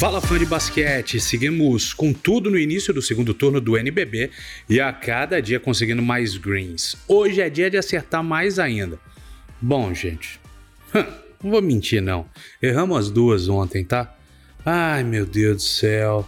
[0.00, 4.30] Fala fã de basquete, seguimos com tudo no início do segundo turno do NBB
[4.66, 6.96] e a cada dia conseguindo mais greens.
[7.06, 8.98] Hoje é dia de acertar mais ainda.
[9.60, 10.40] Bom, gente,
[11.44, 12.24] não vou mentir não,
[12.62, 14.16] erramos as duas ontem, tá?
[14.64, 16.26] Ai meu Deus do céu,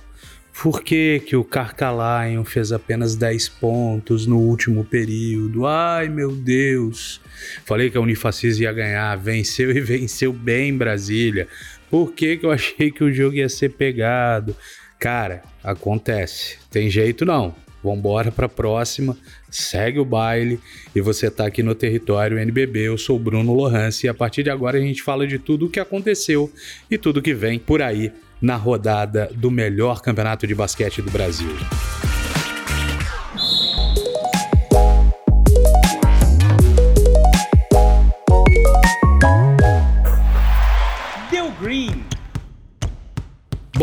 [0.61, 5.67] por que, que o Carcalion fez apenas 10 pontos no último período?
[5.67, 7.23] Ai meu Deus,
[7.65, 11.49] falei que a Unifacis ia ganhar, venceu e venceu bem Brasília.
[11.93, 14.57] Por que, que eu achei que o jogo ia ser pegado?
[14.99, 16.57] Cara, acontece.
[16.71, 17.55] Tem jeito não.
[17.85, 19.15] Vambora para a próxima,
[19.51, 20.59] segue o baile
[20.95, 22.89] e você tá aqui no território NBB.
[22.89, 25.69] Eu sou Bruno Lohance e a partir de agora a gente fala de tudo o
[25.69, 26.51] que aconteceu
[26.91, 31.51] e tudo que vem por aí na rodada do melhor campeonato de basquete do Brasil.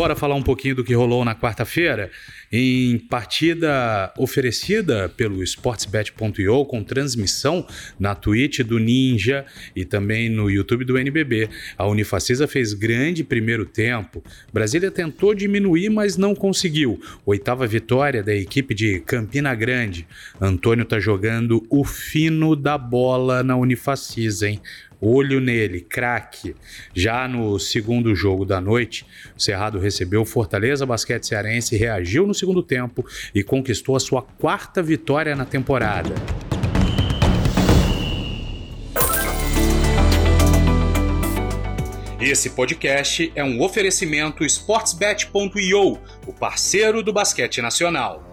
[0.00, 2.10] Bora falar um pouquinho do que rolou na quarta-feira?
[2.50, 7.66] Em partida oferecida pelo sportsbet.io com transmissão
[7.98, 9.44] na Twitch do Ninja
[9.76, 11.50] e também no YouTube do NBB.
[11.76, 14.24] A Unifacisa fez grande primeiro tempo.
[14.50, 16.98] Brasília tentou diminuir, mas não conseguiu.
[17.26, 20.08] Oitava vitória da equipe de Campina Grande.
[20.40, 24.62] Antônio tá jogando o fino da bola na Unifacisa, hein?
[25.00, 26.54] Olho nele, craque.
[26.94, 29.06] Já no segundo jogo da noite,
[29.36, 34.82] o Cerrado recebeu Fortaleza Basquete Cearense, reagiu no segundo tempo e conquistou a sua quarta
[34.82, 36.14] vitória na temporada.
[42.20, 48.29] Esse podcast é um oferecimento sportsbet.io, o parceiro do basquete nacional.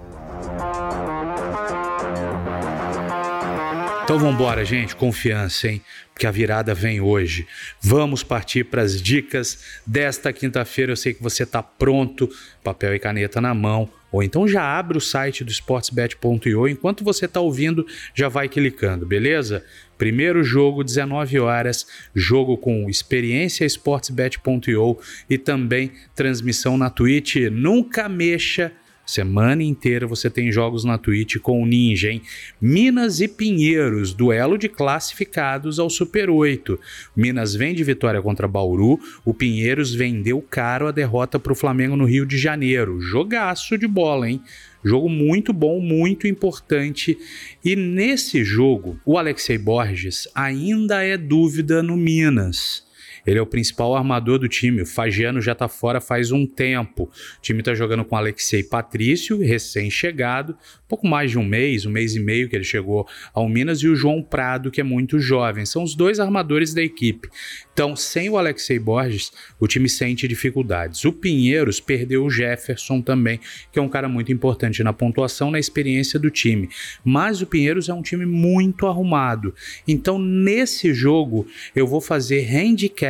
[4.07, 5.81] Então vamos embora, gente, confiança, hein?
[6.13, 7.45] Porque a virada vem hoje.
[7.81, 10.93] Vamos partir para as dicas desta quinta-feira.
[10.93, 12.29] Eu sei que você está pronto,
[12.63, 16.69] papel e caneta na mão, ou então já abre o site do sportsbet.io.
[16.69, 17.85] Enquanto você está ouvindo,
[18.15, 19.61] já vai clicando, beleza?
[19.97, 21.85] Primeiro jogo, 19 horas,
[22.15, 24.97] jogo com experiência sportsbet.io
[25.29, 27.35] e também transmissão na Twitch.
[27.51, 28.71] Nunca mexa
[29.07, 32.21] Semana inteira você tem jogos na Twitch com o Ninja, hein?
[32.59, 36.77] Minas e Pinheiros, duelo de classificados ao Super 8.
[37.15, 41.95] Minas vem de vitória contra Bauru, o Pinheiros vendeu caro a derrota para o Flamengo
[41.95, 42.99] no Rio de Janeiro.
[42.99, 44.41] Jogaço de bola, hein?
[44.83, 47.17] Jogo muito bom, muito importante.
[47.63, 52.86] E nesse jogo, o Alexei Borges ainda é dúvida no Minas.
[53.25, 54.81] Ele é o principal armador do time.
[54.81, 57.03] O Fagiano já tá fora faz um tempo.
[57.03, 60.57] O time tá jogando com Alexei Patrício, recém-chegado,
[60.87, 63.87] pouco mais de um mês, um mês e meio que ele chegou ao Minas, e
[63.87, 65.65] o João Prado, que é muito jovem.
[65.65, 67.29] São os dois armadores da equipe.
[67.73, 71.05] Então, sem o Alexei Borges, o time sente dificuldades.
[71.05, 73.39] O Pinheiros perdeu o Jefferson também,
[73.71, 76.69] que é um cara muito importante na pontuação, na experiência do time.
[77.03, 79.53] Mas o Pinheiros é um time muito arrumado.
[79.87, 81.45] Então, nesse jogo,
[81.75, 83.06] eu vou fazer handicap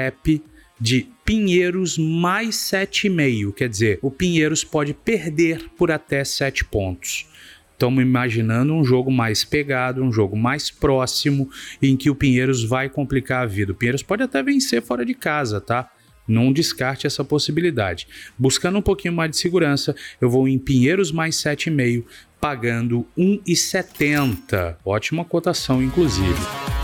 [0.79, 3.53] de Pinheiros mais 7,5.
[3.53, 7.27] Quer dizer, o Pinheiros pode perder por até 7 pontos.
[7.73, 11.49] Estamos imaginando um jogo mais pegado, um jogo mais próximo,
[11.81, 13.71] em que o Pinheiros vai complicar a vida.
[13.71, 15.91] O Pinheiros pode até vencer fora de casa, tá?
[16.27, 18.07] Não descarte essa possibilidade.
[18.37, 22.03] Buscando um pouquinho mais de segurança, eu vou em Pinheiros mais 7,5,
[22.41, 24.77] pagando 1,70.
[24.83, 26.76] Ótima cotação, inclusive.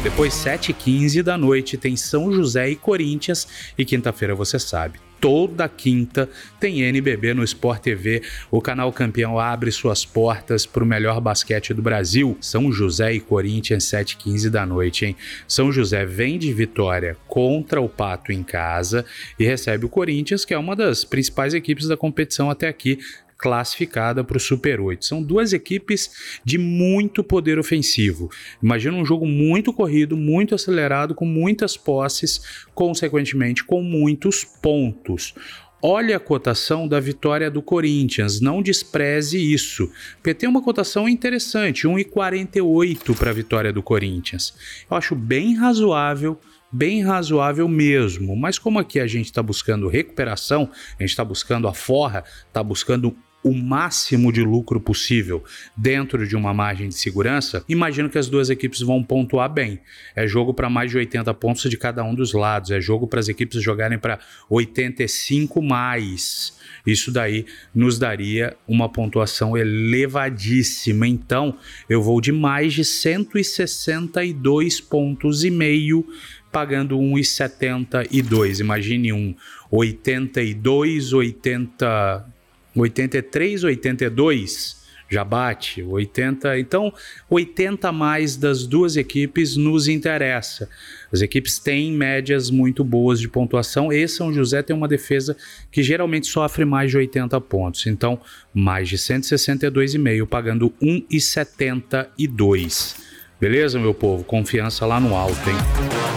[0.00, 3.48] Depois, 7h15 da noite, tem São José e Corinthians.
[3.76, 6.28] E quinta-feira, você sabe, toda quinta
[6.60, 8.22] tem NBB no Sport TV.
[8.48, 12.38] O canal campeão abre suas portas para o melhor basquete do Brasil.
[12.40, 15.16] São José e Corinthians, 7h15 da noite, hein?
[15.48, 19.04] São José vem de vitória contra o Pato em casa
[19.36, 22.98] e recebe o Corinthians, que é uma das principais equipes da competição até aqui
[23.38, 25.04] classificada para o Super 8.
[25.04, 28.28] São duas equipes de muito poder ofensivo.
[28.60, 35.34] Imagina um jogo muito corrido, muito acelerado, com muitas posses, consequentemente com muitos pontos.
[35.80, 41.86] Olha a cotação da vitória do Corinthians, não despreze isso, porque tem uma cotação interessante,
[41.86, 44.52] 1,48 para a vitória do Corinthians.
[44.90, 46.36] Eu acho bem razoável
[46.70, 48.36] bem razoável mesmo.
[48.36, 52.62] Mas como aqui a gente está buscando recuperação, a gente está buscando a forra, está
[52.62, 55.44] buscando o máximo de lucro possível
[55.76, 59.78] dentro de uma margem de segurança, imagino que as duas equipes vão pontuar bem.
[60.14, 63.20] É jogo para mais de 80 pontos de cada um dos lados, é jogo para
[63.20, 64.18] as equipes jogarem para
[64.50, 66.58] 85 mais.
[66.86, 71.06] Isso daí nos daria uma pontuação elevadíssima.
[71.06, 71.56] Então,
[71.88, 76.04] eu vou de mais de 162 pontos e meio
[76.50, 78.60] pagando 1,72.
[78.60, 79.34] Imagine um
[79.70, 82.37] 82, 80,
[82.82, 84.78] 83, 82
[85.10, 86.58] já bate 80.
[86.58, 86.92] Então,
[87.30, 90.68] 80 mais das duas equipes nos interessa.
[91.10, 95.34] As equipes têm médias muito boas de pontuação e São José tem uma defesa
[95.72, 97.86] que geralmente sofre mais de 80 pontos.
[97.86, 98.20] Então,
[98.52, 102.96] mais de 162,5 pagando 1,72.
[103.40, 104.24] Beleza, meu povo?
[104.24, 106.07] Confiança lá no alto, hein?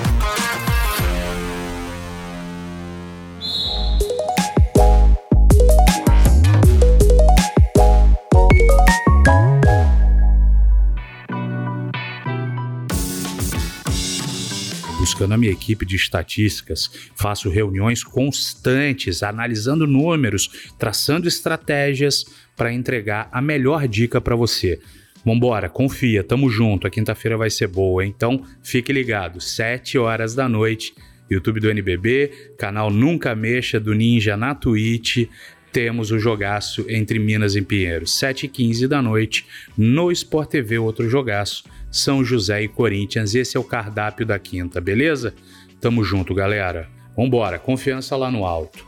[15.22, 22.26] Buscando a minha equipe de estatísticas, faço reuniões constantes, analisando números, traçando estratégias
[22.58, 24.80] para entregar a melhor dica para você.
[25.24, 30.50] Vambora, confia, tamo junto, a quinta-feira vai ser boa, então fique ligado, 7 horas da
[30.50, 30.96] noite,
[31.30, 35.28] YouTube do NBB, canal Nunca Mexa do Ninja na Twitch,
[35.72, 39.46] temos o jogaço entre Minas e Pinheiros, 7h15 da noite,
[39.78, 43.36] no Sport TV, outro jogaço, São José e Corinthians.
[43.36, 45.34] Esse é o cardápio da quinta, beleza?
[45.80, 46.88] Tamo junto, galera.
[47.16, 48.86] Vambora, confiança lá no alto.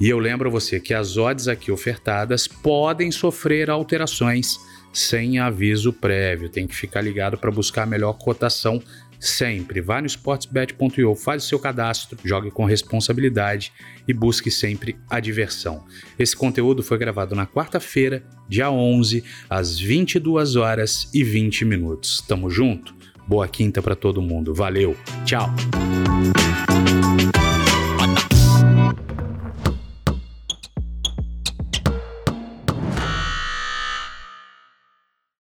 [0.00, 4.58] E eu lembro você que as odds aqui ofertadas podem sofrer alterações
[4.92, 6.48] sem aviso prévio.
[6.48, 8.82] Tem que ficar ligado para buscar a melhor cotação
[9.18, 9.80] sempre.
[9.80, 13.72] Vá no sportsbet.io, faz o seu cadastro, jogue com responsabilidade
[14.06, 15.84] e busque sempre a diversão.
[16.18, 22.22] Esse conteúdo foi gravado na quarta-feira, dia 11, às 22 horas e 20 minutos.
[22.26, 22.94] Tamo junto?
[23.26, 24.54] Boa quinta para todo mundo.
[24.54, 24.96] Valeu.
[25.24, 25.50] Tchau.